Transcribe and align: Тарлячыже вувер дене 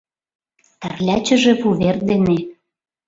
Тарлячыже 0.81 1.51
вувер 1.61 1.97
дене 2.09 2.37